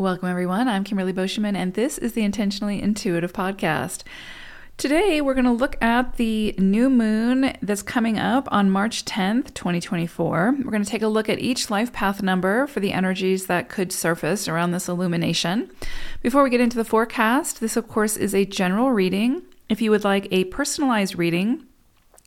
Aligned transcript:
Welcome, 0.00 0.30
everyone. 0.30 0.66
I'm 0.66 0.82
Kimberly 0.82 1.12
Beauchemin, 1.12 1.54
and 1.54 1.74
this 1.74 1.98
is 1.98 2.14
the 2.14 2.22
Intentionally 2.22 2.80
Intuitive 2.80 3.34
Podcast. 3.34 4.02
Today, 4.78 5.20
we're 5.20 5.34
going 5.34 5.44
to 5.44 5.50
look 5.50 5.76
at 5.82 6.16
the 6.16 6.54
new 6.56 6.88
moon 6.88 7.54
that's 7.60 7.82
coming 7.82 8.18
up 8.18 8.48
on 8.50 8.70
March 8.70 9.04
10th, 9.04 9.52
2024. 9.52 10.54
We're 10.56 10.70
going 10.70 10.82
to 10.82 10.88
take 10.88 11.02
a 11.02 11.06
look 11.06 11.28
at 11.28 11.38
each 11.38 11.68
life 11.68 11.92
path 11.92 12.22
number 12.22 12.66
for 12.66 12.80
the 12.80 12.94
energies 12.94 13.44
that 13.44 13.68
could 13.68 13.92
surface 13.92 14.48
around 14.48 14.70
this 14.70 14.88
illumination. 14.88 15.70
Before 16.22 16.42
we 16.42 16.48
get 16.48 16.62
into 16.62 16.78
the 16.78 16.84
forecast, 16.86 17.60
this, 17.60 17.76
of 17.76 17.86
course, 17.86 18.16
is 18.16 18.34
a 18.34 18.46
general 18.46 18.92
reading. 18.92 19.42
If 19.68 19.82
you 19.82 19.90
would 19.90 20.02
like 20.02 20.28
a 20.30 20.44
personalized 20.44 21.18
reading, 21.18 21.66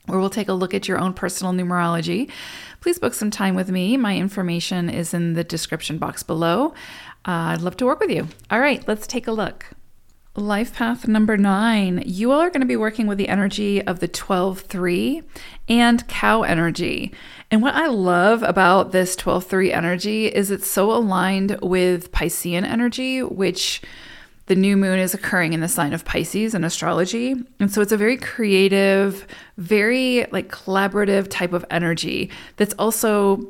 where 0.06 0.18
we'll 0.18 0.30
take 0.30 0.48
a 0.48 0.52
look 0.52 0.74
at 0.74 0.88
your 0.88 0.98
own 0.98 1.14
personal 1.14 1.52
numerology, 1.52 2.30
please 2.80 2.98
book 2.98 3.14
some 3.14 3.30
time 3.30 3.54
with 3.54 3.70
me. 3.70 3.96
My 3.96 4.16
information 4.16 4.90
is 4.90 5.14
in 5.14 5.34
the 5.34 5.44
description 5.44 5.98
box 5.98 6.22
below. 6.22 6.74
Uh, 7.26 7.52
I'd 7.52 7.62
love 7.62 7.76
to 7.78 7.86
work 7.86 8.00
with 8.00 8.10
you. 8.10 8.28
All 8.50 8.60
right, 8.60 8.86
let's 8.86 9.06
take 9.06 9.26
a 9.26 9.32
look. 9.32 9.66
Life 10.36 10.74
path 10.74 11.06
number 11.06 11.36
nine, 11.36 12.02
you 12.04 12.32
all 12.32 12.40
are 12.40 12.50
going 12.50 12.60
to 12.60 12.66
be 12.66 12.76
working 12.76 13.06
with 13.06 13.18
the 13.18 13.28
energy 13.28 13.80
of 13.80 14.00
the 14.00 14.08
12 14.08 14.62
3 14.62 15.22
and 15.68 16.08
cow 16.08 16.42
energy. 16.42 17.12
And 17.52 17.62
what 17.62 17.74
I 17.74 17.86
love 17.86 18.42
about 18.42 18.90
this 18.90 19.14
12 19.14 19.44
3 19.44 19.72
energy 19.72 20.26
is 20.26 20.50
it's 20.50 20.68
so 20.68 20.90
aligned 20.90 21.56
with 21.62 22.10
Piscean 22.10 22.64
energy, 22.64 23.22
which 23.22 23.80
the 24.46 24.54
new 24.54 24.76
moon 24.76 24.98
is 24.98 25.14
occurring 25.14 25.52
in 25.52 25.60
the 25.60 25.68
sign 25.68 25.92
of 25.92 26.04
Pisces 26.04 26.54
in 26.54 26.64
astrology. 26.64 27.34
And 27.60 27.72
so 27.72 27.80
it's 27.80 27.92
a 27.92 27.96
very 27.96 28.16
creative, 28.16 29.26
very 29.56 30.26
like 30.32 30.50
collaborative 30.50 31.28
type 31.30 31.52
of 31.52 31.64
energy 31.70 32.30
that's 32.56 32.74
also 32.74 33.48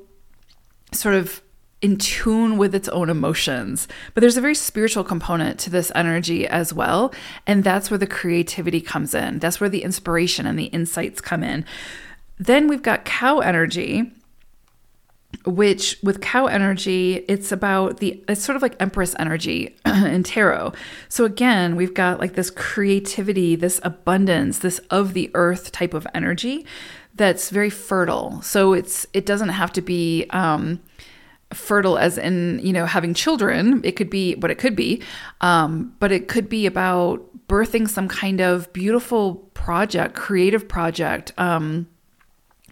sort 0.92 1.14
of 1.14 1.42
in 1.82 1.98
tune 1.98 2.56
with 2.56 2.74
its 2.74 2.88
own 2.88 3.10
emotions. 3.10 3.88
But 4.14 4.22
there's 4.22 4.38
a 4.38 4.40
very 4.40 4.54
spiritual 4.54 5.04
component 5.04 5.58
to 5.60 5.70
this 5.70 5.92
energy 5.94 6.46
as 6.46 6.72
well. 6.72 7.12
And 7.46 7.62
that's 7.62 7.90
where 7.90 7.98
the 7.98 8.06
creativity 8.06 8.80
comes 8.80 9.14
in. 9.14 9.38
That's 9.40 9.60
where 9.60 9.68
the 9.68 9.82
inspiration 9.82 10.46
and 10.46 10.58
the 10.58 10.66
insights 10.66 11.20
come 11.20 11.42
in. 11.42 11.66
Then 12.38 12.68
we've 12.68 12.82
got 12.82 13.04
cow 13.04 13.40
energy, 13.40 14.10
which 15.44 15.98
with 16.02 16.20
cow 16.20 16.46
energy, 16.46 17.24
it's 17.28 17.52
about 17.52 17.98
the, 17.98 18.22
it's 18.28 18.42
sort 18.42 18.56
of 18.56 18.62
like 18.62 18.80
Empress 18.80 19.14
energy 19.18 19.76
in 19.86 20.22
tarot. 20.22 20.72
So 21.08 21.24
again, 21.24 21.76
we've 21.76 21.94
got 21.94 22.20
like 22.20 22.34
this 22.34 22.50
creativity, 22.50 23.54
this 23.56 23.80
abundance, 23.82 24.58
this 24.58 24.78
of 24.90 25.14
the 25.14 25.30
earth 25.34 25.72
type 25.72 25.94
of 25.94 26.06
energy 26.14 26.66
that's 27.14 27.50
very 27.50 27.70
fertile. 27.70 28.42
So 28.42 28.72
it's, 28.72 29.06
it 29.12 29.26
doesn't 29.26 29.50
have 29.50 29.72
to 29.74 29.82
be, 29.82 30.26
um, 30.30 30.80
fertile 31.52 31.96
as 31.98 32.18
in 32.18 32.58
you 32.64 32.72
know 32.72 32.84
having 32.84 33.14
children 33.14 33.80
it 33.84 33.92
could 33.92 34.10
be 34.10 34.34
what 34.36 34.50
it 34.50 34.58
could 34.58 34.74
be 34.74 35.00
um, 35.40 35.94
but 36.00 36.10
it 36.10 36.26
could 36.26 36.48
be 36.48 36.66
about 36.66 37.22
birthing 37.46 37.88
some 37.88 38.08
kind 38.08 38.40
of 38.40 38.72
beautiful 38.72 39.36
project 39.54 40.16
creative 40.16 40.66
project 40.66 41.32
um, 41.38 41.86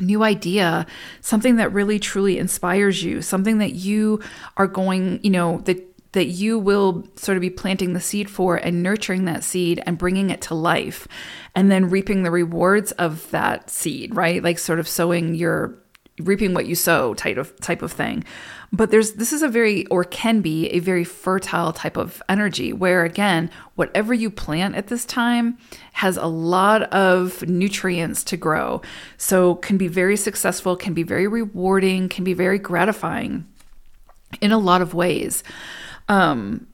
new 0.00 0.22
idea 0.22 0.86
something 1.20 1.56
that 1.56 1.72
really 1.72 1.98
truly 1.98 2.38
inspires 2.38 3.02
you 3.02 3.20
something 3.20 3.58
that 3.58 3.74
you 3.74 4.20
are 4.56 4.66
going 4.66 5.20
you 5.22 5.30
know 5.30 5.58
that 5.58 5.86
that 6.12 6.26
you 6.26 6.58
will 6.58 7.06
sort 7.16 7.36
of 7.36 7.40
be 7.40 7.50
planting 7.50 7.94
the 7.94 8.00
seed 8.00 8.30
for 8.30 8.56
and 8.56 8.82
nurturing 8.82 9.24
that 9.24 9.42
seed 9.42 9.82
and 9.86 9.98
bringing 9.98 10.30
it 10.30 10.42
to 10.42 10.54
life 10.54 11.08
and 11.54 11.70
then 11.70 11.90
reaping 11.90 12.22
the 12.22 12.30
rewards 12.30 12.92
of 12.92 13.30
that 13.30 13.70
seed 13.70 14.14
right? 14.14 14.42
Like 14.42 14.58
sort 14.58 14.78
of 14.78 14.88
sowing 14.88 15.34
your 15.34 15.78
reaping 16.18 16.55
what 16.55 16.66
you 16.66 16.74
sow 16.74 17.14
type 17.14 17.36
of 17.36 17.58
type 17.60 17.82
of 17.82 17.92
thing. 17.92 18.24
But 18.72 18.91
there's 18.91 19.12
this 19.12 19.32
is 19.32 19.42
a 19.42 19.48
very 19.48 19.86
or 19.86 20.05
can 20.05 20.41
be 20.41 20.68
a 20.68 20.78
very 20.78 21.05
fertile 21.05 21.72
type 21.72 21.96
of 21.96 22.22
energy 22.28 22.72
where 22.72 23.05
again, 23.05 23.50
whatever 23.74 24.12
you 24.14 24.30
plant 24.30 24.74
at 24.74 24.88
this 24.88 25.05
time 25.05 25.58
has 25.92 26.16
a 26.16 26.27
lot 26.27 26.83
of 26.84 27.46
nutrients 27.48 28.24
to 28.24 28.36
grow. 28.36 28.83
So 29.17 29.56
can 29.56 29.77
be 29.77 29.89
very 29.89 30.17
successful, 30.17 30.77
can 30.77 30.95
be 30.95 31.02
very 31.02 31.27
rewarding, 31.27 32.08
can 32.08 32.24
be 32.24 32.34
very 32.34 32.58
gratifying 32.58 33.46
in 34.40 34.52
a 34.52 34.58
lot 34.58 34.83
of 34.83 34.94
ways. 34.94 35.42
Um 36.08 36.67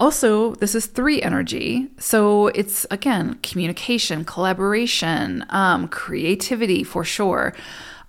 also, 0.00 0.56
this 0.56 0.74
is 0.74 0.86
three 0.86 1.22
energy. 1.22 1.88
So 1.96 2.48
it's 2.48 2.84
again 2.90 3.38
communication, 3.44 4.24
collaboration, 4.24 5.44
um, 5.50 5.86
creativity 5.86 6.82
for 6.82 7.04
sure 7.04 7.54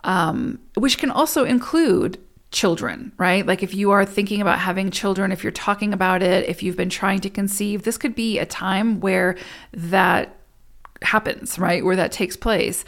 um, 0.04 0.60
which 0.76 0.98
can 0.98 1.12
also 1.12 1.44
include 1.46 2.20
children, 2.52 3.12
right? 3.18 3.46
Like 3.46 3.64
if 3.64 3.74
you 3.74 3.92
are 3.92 4.06
thinking 4.06 4.40
about 4.40 4.60
having 4.60 4.92
children, 4.92 5.32
if 5.32 5.44
you're 5.44 5.52
talking 5.52 5.92
about 5.92 6.22
it, 6.22 6.48
if 6.48 6.62
you've 6.62 6.78
been 6.78 6.90
trying 6.90 7.20
to 7.22 7.30
conceive, 7.30 7.84
this 7.84 7.98
could 7.98 8.16
be 8.16 8.38
a 8.38 8.46
time 8.46 9.00
where 9.00 9.36
that 9.74 10.38
happens, 11.02 11.58
right? 11.58 11.84
Where 11.84 11.96
that 11.96 12.12
takes 12.12 12.38
place. 12.38 12.86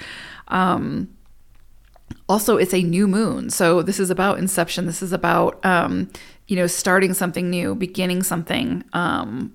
Um, 0.50 1.10
also, 2.30 2.58
it's 2.58 2.74
a 2.74 2.82
new 2.82 3.08
moon. 3.08 3.50
So 3.50 3.82
this 3.82 4.00
is 4.00 4.10
about 4.10 4.40
inception. 4.40 4.86
This 4.86 5.02
is 5.02 5.12
about, 5.12 5.64
um, 5.66 6.10
you 6.48 6.56
know, 6.56 6.68
starting 6.68 7.14
something 7.14 7.50
new, 7.50 7.76
beginning 7.76 8.24
something, 8.24 8.84
um, 8.94 9.54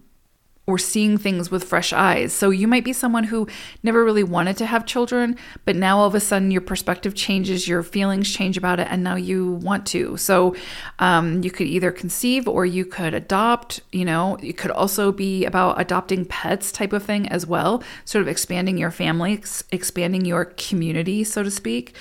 or 0.70 0.78
seeing 0.78 1.18
things 1.18 1.50
with 1.50 1.64
fresh 1.64 1.92
eyes. 1.92 2.32
So 2.32 2.50
you 2.50 2.68
might 2.68 2.84
be 2.84 2.92
someone 2.92 3.24
who 3.24 3.48
never 3.82 4.04
really 4.04 4.22
wanted 4.22 4.56
to 4.58 4.66
have 4.66 4.86
children, 4.86 5.36
but 5.64 5.76
now 5.76 5.98
all 5.98 6.06
of 6.06 6.14
a 6.14 6.20
sudden 6.20 6.50
your 6.50 6.60
perspective 6.60 7.14
changes, 7.14 7.66
your 7.68 7.82
feelings 7.82 8.32
change 8.32 8.56
about 8.56 8.80
it, 8.80 8.86
and 8.90 9.02
now 9.02 9.16
you 9.16 9.52
want 9.52 9.86
to. 9.86 10.16
So 10.16 10.54
um, 10.98 11.42
you 11.42 11.50
could 11.50 11.66
either 11.66 11.90
conceive 11.90 12.46
or 12.46 12.64
you 12.64 12.84
could 12.84 13.14
adopt. 13.14 13.80
You 13.92 14.04
know, 14.04 14.36
it 14.42 14.56
could 14.56 14.70
also 14.70 15.12
be 15.12 15.44
about 15.44 15.80
adopting 15.80 16.24
pets 16.24 16.72
type 16.72 16.92
of 16.92 17.02
thing 17.02 17.28
as 17.28 17.46
well, 17.46 17.82
sort 18.04 18.22
of 18.22 18.28
expanding 18.28 18.78
your 18.78 18.90
family, 18.90 19.34
ex- 19.34 19.64
expanding 19.72 20.24
your 20.24 20.44
community, 20.44 21.24
so 21.24 21.42
to 21.42 21.50
speak. 21.50 21.94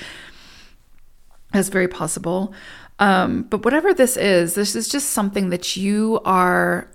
That's 1.52 1.70
very 1.70 1.88
possible. 1.88 2.54
Um, 3.00 3.44
but 3.44 3.64
whatever 3.64 3.94
this 3.94 4.18
is, 4.18 4.56
this 4.56 4.76
is 4.76 4.90
just 4.90 5.12
something 5.12 5.50
that 5.50 5.78
you 5.78 6.20
are 6.26 6.92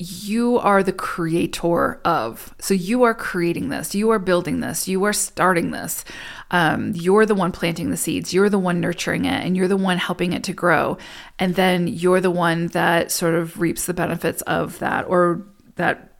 you 0.00 0.58
are 0.58 0.82
the 0.82 0.94
creator 0.94 2.00
of. 2.06 2.54
So 2.58 2.72
you 2.72 3.02
are 3.02 3.12
creating 3.12 3.68
this, 3.68 3.94
you 3.94 4.08
are 4.10 4.18
building 4.18 4.60
this, 4.60 4.88
you 4.88 5.04
are 5.04 5.12
starting 5.12 5.72
this. 5.72 6.06
Um, 6.50 6.92
you're 6.94 7.26
the 7.26 7.34
one 7.34 7.52
planting 7.52 7.90
the 7.90 7.98
seeds, 7.98 8.32
you're 8.32 8.48
the 8.48 8.58
one 8.58 8.80
nurturing 8.80 9.26
it, 9.26 9.44
and 9.44 9.56
you're 9.56 9.68
the 9.68 9.76
one 9.76 9.98
helping 9.98 10.32
it 10.32 10.42
to 10.44 10.54
grow. 10.54 10.96
And 11.38 11.54
then 11.54 11.86
you're 11.86 12.20
the 12.22 12.30
one 12.30 12.68
that 12.68 13.12
sort 13.12 13.34
of 13.34 13.60
reaps 13.60 13.84
the 13.84 13.92
benefits 13.92 14.40
of 14.42 14.78
that 14.78 15.06
or 15.06 15.46
that 15.76 16.14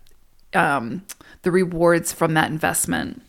um, 0.52 1.02
the 1.40 1.50
rewards 1.50 2.12
from 2.12 2.34
that 2.34 2.50
investment. 2.50 3.22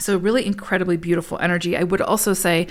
So, 0.00 0.16
really 0.16 0.44
incredibly 0.44 0.96
beautiful 0.96 1.38
energy. 1.38 1.76
I 1.76 1.84
would 1.84 2.00
also 2.00 2.32
say, 2.32 2.66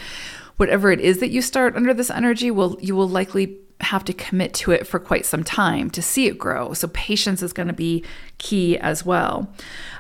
whatever 0.57 0.91
it 0.91 0.99
is 0.99 1.19
that 1.19 1.29
you 1.29 1.41
start 1.41 1.75
under 1.75 1.93
this 1.93 2.09
energy 2.09 2.51
will 2.51 2.77
you 2.81 2.95
will 2.95 3.07
likely 3.07 3.57
have 3.83 4.03
to 4.05 4.13
commit 4.13 4.53
to 4.55 4.71
it 4.71 4.87
for 4.87 4.99
quite 4.99 5.25
some 5.25 5.43
time 5.43 5.89
to 5.91 6.01
see 6.01 6.27
it 6.27 6.37
grow. 6.37 6.73
So, 6.73 6.87
patience 6.89 7.41
is 7.41 7.53
going 7.53 7.67
to 7.67 7.73
be 7.73 8.03
key 8.37 8.77
as 8.77 9.05
well. 9.05 9.53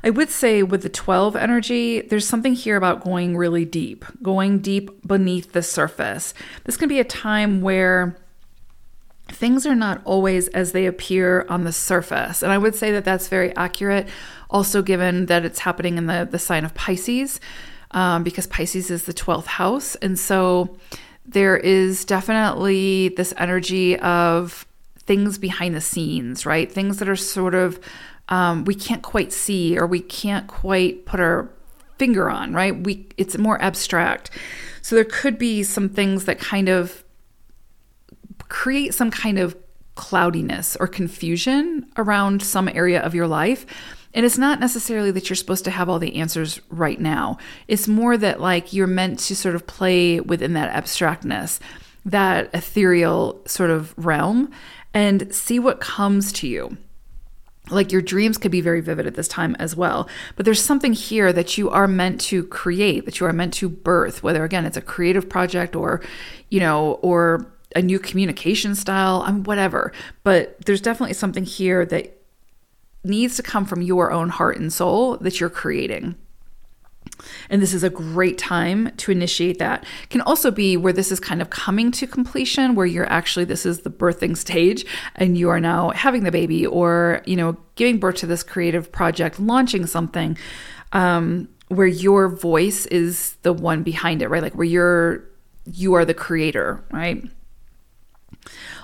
I 0.03 0.09
would 0.09 0.29
say 0.29 0.63
with 0.63 0.83
the 0.83 0.89
12 0.89 1.35
energy, 1.35 2.01
there's 2.01 2.27
something 2.27 2.53
here 2.53 2.77
about 2.77 3.03
going 3.03 3.37
really 3.37 3.65
deep, 3.65 4.05
going 4.21 4.59
deep 4.59 5.05
beneath 5.05 5.53
the 5.53 5.63
surface. 5.63 6.33
This 6.63 6.77
can 6.77 6.89
be 6.89 6.99
a 6.99 7.03
time 7.03 7.61
where 7.61 8.17
things 9.31 9.65
are 9.65 9.75
not 9.75 10.01
always 10.05 10.47
as 10.49 10.71
they 10.71 10.85
appear 10.85 11.45
on 11.49 11.63
the 11.63 11.71
surface. 11.71 12.43
And 12.43 12.51
I 12.51 12.57
would 12.57 12.75
say 12.75 12.91
that 12.91 13.05
that's 13.05 13.27
very 13.27 13.55
accurate, 13.55 14.07
also 14.49 14.81
given 14.81 15.27
that 15.27 15.45
it's 15.45 15.59
happening 15.59 15.97
in 15.97 16.07
the, 16.07 16.27
the 16.29 16.39
sign 16.39 16.65
of 16.65 16.73
Pisces, 16.73 17.39
um, 17.91 18.23
because 18.23 18.47
Pisces 18.47 18.91
is 18.91 19.05
the 19.05 19.13
12th 19.13 19.45
house. 19.45 19.95
And 19.95 20.17
so, 20.19 20.77
there 21.25 21.57
is 21.57 22.05
definitely 22.05 23.09
this 23.09 23.33
energy 23.37 23.97
of 23.99 24.65
things 24.97 25.37
behind 25.37 25.75
the 25.75 25.81
scenes, 25.81 26.45
right? 26.45 26.71
Things 26.71 26.97
that 26.97 27.09
are 27.09 27.15
sort 27.15 27.55
of 27.55 27.79
um, 28.29 28.63
we 28.63 28.75
can't 28.75 29.03
quite 29.03 29.33
see 29.33 29.77
or 29.77 29.85
we 29.85 29.99
can't 29.99 30.47
quite 30.47 31.05
put 31.05 31.19
our 31.19 31.49
finger 31.97 32.29
on, 32.29 32.53
right? 32.53 32.75
We 32.83 33.07
it's 33.17 33.37
more 33.37 33.61
abstract. 33.61 34.31
So 34.81 34.95
there 34.95 35.05
could 35.05 35.37
be 35.37 35.63
some 35.63 35.89
things 35.89 36.25
that 36.25 36.39
kind 36.39 36.69
of 36.69 37.03
create 38.47 38.93
some 38.93 39.11
kind 39.11 39.37
of 39.37 39.55
cloudiness 39.95 40.75
or 40.77 40.87
confusion 40.87 41.85
around 41.97 42.41
some 42.41 42.67
area 42.69 43.01
of 43.01 43.13
your 43.13 43.27
life 43.27 43.65
and 44.13 44.25
it's 44.25 44.37
not 44.37 44.59
necessarily 44.59 45.11
that 45.11 45.29
you're 45.29 45.35
supposed 45.35 45.65
to 45.65 45.71
have 45.71 45.89
all 45.89 45.99
the 45.99 46.17
answers 46.17 46.59
right 46.69 46.99
now. 46.99 47.37
It's 47.67 47.87
more 47.87 48.17
that 48.17 48.41
like 48.41 48.73
you're 48.73 48.87
meant 48.87 49.19
to 49.19 49.35
sort 49.35 49.55
of 49.55 49.67
play 49.67 50.19
within 50.19 50.53
that 50.53 50.73
abstractness, 50.73 51.59
that 52.05 52.49
ethereal 52.53 53.41
sort 53.45 53.69
of 53.69 53.93
realm 53.97 54.51
and 54.93 55.33
see 55.33 55.59
what 55.59 55.79
comes 55.79 56.31
to 56.33 56.47
you. 56.47 56.77
Like 57.69 57.91
your 57.91 58.01
dreams 58.01 58.37
could 58.37 58.51
be 58.51 58.59
very 58.59 58.81
vivid 58.81 59.07
at 59.07 59.15
this 59.15 59.29
time 59.29 59.55
as 59.59 59.75
well. 59.75 60.09
But 60.35 60.45
there's 60.45 60.61
something 60.61 60.91
here 60.91 61.31
that 61.31 61.57
you 61.57 61.69
are 61.69 61.87
meant 61.87 62.19
to 62.21 62.43
create, 62.47 63.05
that 63.05 63.19
you 63.19 63.27
are 63.27 63.33
meant 63.33 63.53
to 63.55 63.69
birth, 63.69 64.23
whether 64.23 64.43
again 64.43 64.65
it's 64.65 64.77
a 64.77 64.81
creative 64.81 65.29
project 65.29 65.75
or, 65.75 66.01
you 66.49 66.59
know, 66.59 66.93
or 67.01 67.53
a 67.73 67.81
new 67.81 67.99
communication 67.99 68.75
style, 68.75 69.23
I'm 69.25 69.43
whatever. 69.43 69.93
But 70.23 70.65
there's 70.65 70.81
definitely 70.81 71.13
something 71.13 71.45
here 71.45 71.85
that 71.85 72.20
needs 73.03 73.35
to 73.35 73.43
come 73.43 73.65
from 73.65 73.81
your 73.81 74.11
own 74.11 74.29
heart 74.29 74.57
and 74.57 74.71
soul 74.71 75.17
that 75.17 75.39
you're 75.39 75.49
creating. 75.49 76.15
And 77.49 77.61
this 77.61 77.73
is 77.73 77.83
a 77.83 77.89
great 77.89 78.37
time 78.37 78.91
to 78.97 79.11
initiate 79.11 79.59
that. 79.59 79.85
Can 80.09 80.21
also 80.21 80.51
be 80.51 80.77
where 80.77 80.93
this 80.93 81.11
is 81.11 81.19
kind 81.19 81.41
of 81.41 81.49
coming 81.49 81.91
to 81.93 82.07
completion, 82.07 82.75
where 82.75 82.85
you're 82.85 83.11
actually, 83.11 83.45
this 83.45 83.65
is 83.65 83.81
the 83.81 83.89
birthing 83.89 84.35
stage 84.37 84.85
and 85.15 85.37
you 85.37 85.49
are 85.49 85.59
now 85.59 85.89
having 85.89 86.23
the 86.23 86.31
baby 86.31 86.65
or, 86.65 87.21
you 87.25 87.35
know, 87.35 87.57
giving 87.75 87.99
birth 87.99 88.15
to 88.17 88.27
this 88.27 88.43
creative 88.43 88.91
project, 88.91 89.39
launching 89.39 89.85
something 89.85 90.37
um, 90.93 91.47
where 91.67 91.87
your 91.87 92.27
voice 92.27 92.85
is 92.87 93.33
the 93.43 93.53
one 93.53 93.83
behind 93.83 94.21
it, 94.21 94.29
right? 94.29 94.41
Like 94.41 94.55
where 94.55 94.65
you're, 94.65 95.23
you 95.65 95.93
are 95.93 96.05
the 96.05 96.13
creator, 96.13 96.83
right? 96.91 97.23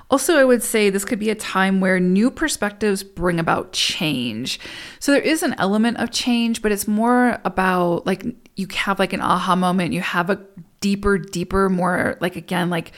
Also, 0.10 0.38
I 0.38 0.46
would 0.46 0.64
say 0.64 0.90
this 0.90 1.04
could 1.04 1.20
be 1.20 1.30
a 1.30 1.36
time 1.36 1.82
where 1.82 2.00
new 2.00 2.32
perspectives 2.32 3.04
bring 3.04 3.40
about 3.40 3.74
change. 3.74 4.60
So 5.00 5.12
there 5.12 5.22
is 5.22 5.44
an 5.44 5.56
element 5.58 5.98
of 5.98 6.12
change, 6.12 6.62
but 6.62 6.72
it's 6.72 6.88
more 6.88 7.42
about 7.44 8.06
like 8.06 8.26
you 8.56 8.68
have 8.74 9.00
like 9.00 9.14
an 9.14 9.22
aha 9.22 9.56
moment, 9.56 9.94
you 9.94 10.02
have 10.02 10.30
a 10.30 10.42
deeper, 10.80 11.18
deeper, 11.18 11.70
more 11.70 12.18
like 12.22 12.38
again, 12.38 12.70
like 12.70 12.94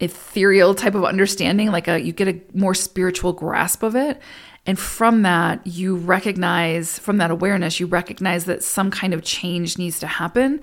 ethereal 0.00 0.74
type 0.74 0.94
of 0.94 1.04
understanding, 1.04 1.70
like 1.70 1.86
a 1.86 2.00
you 2.00 2.12
get 2.12 2.28
a 2.28 2.40
more 2.54 2.74
spiritual 2.74 3.32
grasp 3.34 3.82
of 3.82 3.94
it. 3.94 4.20
And 4.64 4.78
from 4.78 5.22
that, 5.22 5.66
you 5.66 5.96
recognize, 5.96 6.98
from 6.98 7.16
that 7.18 7.30
awareness, 7.30 7.80
you 7.80 7.86
recognize 7.86 8.44
that 8.46 8.62
some 8.62 8.90
kind 8.90 9.14
of 9.14 9.22
change 9.22 9.78
needs 9.78 9.98
to 10.00 10.06
happen. 10.06 10.60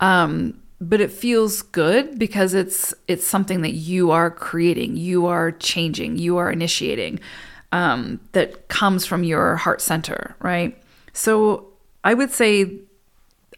Um, 0.00 0.60
but 0.80 1.00
it 1.00 1.10
feels 1.10 1.62
good 1.62 2.18
because 2.18 2.54
it's 2.54 2.94
it's 3.08 3.26
something 3.26 3.62
that 3.62 3.72
you 3.72 4.10
are 4.10 4.30
creating 4.30 4.96
you 4.96 5.26
are 5.26 5.52
changing 5.52 6.18
you 6.18 6.36
are 6.36 6.50
initiating 6.50 7.18
um, 7.72 8.20
that 8.32 8.68
comes 8.68 9.04
from 9.04 9.24
your 9.24 9.56
heart 9.56 9.80
center 9.80 10.36
right? 10.40 10.80
So 11.12 11.68
i 12.04 12.14
would 12.14 12.30
say 12.30 12.78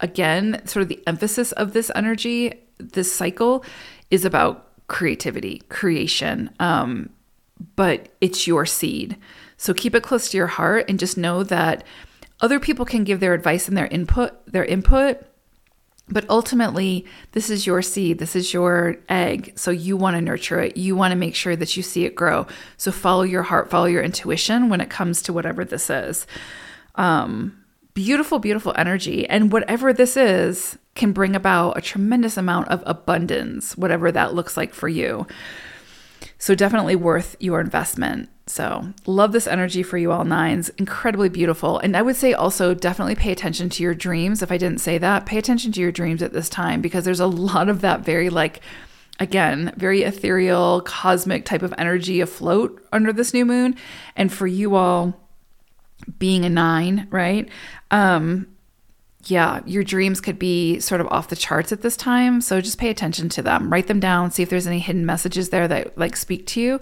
again 0.00 0.62
sort 0.66 0.82
of 0.82 0.88
the 0.88 1.02
emphasis 1.06 1.52
of 1.52 1.72
this 1.72 1.90
energy 1.94 2.54
this 2.78 3.12
cycle 3.12 3.64
is 4.10 4.24
about 4.24 4.66
creativity 4.86 5.60
creation 5.68 6.48
um, 6.60 7.10
but 7.76 8.08
it's 8.20 8.46
your 8.46 8.66
seed. 8.66 9.16
So 9.56 9.74
keep 9.74 9.94
it 9.94 10.02
close 10.02 10.30
to 10.30 10.36
your 10.36 10.46
heart 10.46 10.86
and 10.88 10.98
just 10.98 11.18
know 11.18 11.42
that 11.44 11.84
other 12.40 12.60
people 12.60 12.84
can 12.84 13.04
give 13.04 13.20
their 13.20 13.34
advice 13.34 13.66
and 13.68 13.76
their 13.76 13.88
input 13.88 14.46
their 14.46 14.64
input 14.64 15.22
but 16.10 16.28
ultimately, 16.30 17.04
this 17.32 17.50
is 17.50 17.66
your 17.66 17.82
seed, 17.82 18.18
this 18.18 18.34
is 18.34 18.52
your 18.52 18.96
egg. 19.08 19.52
So 19.56 19.70
you 19.70 19.96
want 19.96 20.16
to 20.16 20.20
nurture 20.20 20.60
it. 20.60 20.76
You 20.76 20.96
want 20.96 21.12
to 21.12 21.16
make 21.16 21.34
sure 21.34 21.56
that 21.56 21.76
you 21.76 21.82
see 21.82 22.04
it 22.04 22.14
grow. 22.14 22.46
So 22.76 22.90
follow 22.92 23.22
your 23.22 23.42
heart, 23.42 23.70
follow 23.70 23.86
your 23.86 24.02
intuition 24.02 24.68
when 24.68 24.80
it 24.80 24.90
comes 24.90 25.22
to 25.22 25.32
whatever 25.32 25.64
this 25.64 25.90
is. 25.90 26.26
Um, 26.94 27.64
beautiful, 27.94 28.38
beautiful 28.38 28.72
energy. 28.76 29.28
And 29.28 29.52
whatever 29.52 29.92
this 29.92 30.16
is 30.16 30.78
can 30.94 31.12
bring 31.12 31.36
about 31.36 31.76
a 31.76 31.80
tremendous 31.80 32.36
amount 32.36 32.68
of 32.68 32.82
abundance, 32.86 33.76
whatever 33.76 34.10
that 34.12 34.34
looks 34.34 34.56
like 34.56 34.72
for 34.72 34.88
you. 34.88 35.26
So 36.38 36.54
definitely 36.54 36.96
worth 36.96 37.36
your 37.40 37.60
investment. 37.60 38.28
So, 38.46 38.94
love 39.06 39.32
this 39.32 39.46
energy 39.46 39.82
for 39.82 39.98
you 39.98 40.10
all 40.10 40.24
nines. 40.24 40.70
Incredibly 40.70 41.28
beautiful. 41.28 41.78
And 41.78 41.94
I 41.94 42.00
would 42.02 42.16
say 42.16 42.32
also 42.32 42.72
definitely 42.72 43.14
pay 43.14 43.30
attention 43.30 43.68
to 43.70 43.82
your 43.82 43.94
dreams. 43.94 44.42
If 44.42 44.50
I 44.50 44.56
didn't 44.56 44.80
say 44.80 44.96
that, 44.98 45.26
pay 45.26 45.36
attention 45.36 45.70
to 45.72 45.80
your 45.80 45.92
dreams 45.92 46.22
at 46.22 46.32
this 46.32 46.48
time 46.48 46.80
because 46.80 47.04
there's 47.04 47.20
a 47.20 47.26
lot 47.26 47.68
of 47.68 47.82
that 47.82 48.00
very, 48.00 48.30
like, 48.30 48.60
again, 49.20 49.74
very 49.76 50.02
ethereal, 50.02 50.80
cosmic 50.80 51.44
type 51.44 51.62
of 51.62 51.74
energy 51.76 52.20
afloat 52.20 52.82
under 52.90 53.12
this 53.12 53.34
new 53.34 53.44
moon. 53.44 53.76
And 54.16 54.32
for 54.32 54.46
you 54.46 54.76
all, 54.76 55.14
being 56.18 56.44
a 56.44 56.50
nine, 56.50 57.06
right? 57.10 57.48
Um, 57.90 58.46
yeah, 59.30 59.60
your 59.66 59.84
dreams 59.84 60.20
could 60.20 60.38
be 60.38 60.80
sort 60.80 61.00
of 61.00 61.06
off 61.08 61.28
the 61.28 61.36
charts 61.36 61.72
at 61.72 61.82
this 61.82 61.96
time. 61.96 62.40
So 62.40 62.60
just 62.60 62.78
pay 62.78 62.90
attention 62.90 63.28
to 63.30 63.42
them. 63.42 63.70
Write 63.70 63.86
them 63.86 64.00
down. 64.00 64.30
See 64.30 64.42
if 64.42 64.50
there's 64.50 64.66
any 64.66 64.78
hidden 64.78 65.04
messages 65.04 65.50
there 65.50 65.68
that 65.68 65.96
like 65.98 66.16
speak 66.16 66.46
to 66.48 66.60
you 66.60 66.80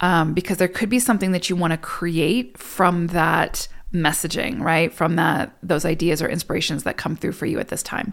um, 0.00 0.34
because 0.34 0.58
there 0.58 0.68
could 0.68 0.88
be 0.88 0.98
something 0.98 1.32
that 1.32 1.48
you 1.48 1.56
want 1.56 1.72
to 1.72 1.76
create 1.76 2.58
from 2.58 3.08
that 3.08 3.68
messaging, 3.92 4.60
right? 4.60 4.92
From 4.92 5.16
that 5.16 5.56
those 5.62 5.84
ideas 5.84 6.22
or 6.22 6.28
inspirations 6.28 6.84
that 6.84 6.96
come 6.96 7.16
through 7.16 7.32
for 7.32 7.46
you 7.46 7.58
at 7.58 7.68
this 7.68 7.82
time. 7.82 8.12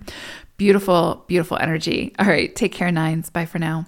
Beautiful, 0.57 1.23
beautiful 1.27 1.57
energy. 1.57 2.13
All 2.19 2.27
right, 2.27 2.53
take 2.55 2.73
care, 2.73 2.91
nines. 2.91 3.29
Bye 3.29 3.45
for 3.45 3.59
now. 3.59 3.87